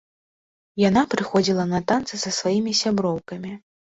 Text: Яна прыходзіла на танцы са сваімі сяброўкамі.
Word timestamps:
Яна 0.83 1.01
прыходзіла 1.11 1.65
на 1.75 1.79
танцы 1.91 2.19
са 2.23 2.31
сваімі 2.39 2.73
сяброўкамі. 2.83 3.53